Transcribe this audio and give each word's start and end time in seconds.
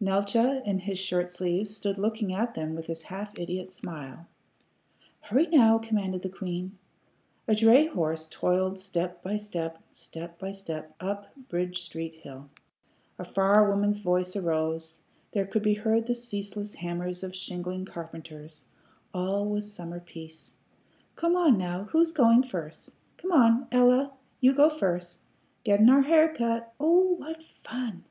Neeltje, 0.00 0.64
in 0.64 0.78
his 0.78 1.00
shirt 1.00 1.28
sleeves, 1.28 1.74
stood 1.74 1.98
looking 1.98 2.32
at 2.32 2.54
them 2.54 2.76
with 2.76 2.86
his 2.86 3.02
half 3.02 3.36
idiot 3.40 3.72
smile. 3.72 4.24
"Hurry, 5.20 5.48
now!" 5.48 5.78
commanded 5.80 6.22
the 6.22 6.28
queen. 6.28 6.78
A 7.48 7.56
dray 7.56 7.86
horse 7.88 8.28
toiled 8.30 8.78
step 8.78 9.20
by 9.20 9.36
step, 9.36 9.82
step 9.90 10.38
by 10.38 10.52
step, 10.52 10.94
up 11.00 11.34
Bridge 11.48 11.82
Street 11.82 12.14
hill; 12.14 12.50
a 13.18 13.24
far 13.24 13.68
woman's 13.68 13.98
voice 13.98 14.36
arose; 14.36 15.00
there 15.32 15.44
could 15.44 15.64
be 15.64 15.74
heard 15.74 16.06
the 16.06 16.14
ceaseless 16.14 16.74
hammers 16.74 17.24
of 17.24 17.34
shingling 17.34 17.84
carpenters; 17.84 18.66
all 19.12 19.44
was 19.44 19.72
summer 19.72 19.98
peace. 19.98 20.54
"Come 21.16 21.34
on, 21.34 21.58
now. 21.58 21.88
Who's 21.90 22.12
goin' 22.12 22.44
first? 22.44 22.94
Come 23.16 23.32
on, 23.32 23.66
Ella; 23.72 24.12
you 24.40 24.52
go 24.52 24.70
first. 24.70 25.18
Gettin' 25.64 25.90
our 25.90 26.02
hair 26.02 26.32
cut! 26.32 26.72
Oh 26.78 27.14
what 27.16 27.42
fun!" 27.64 28.04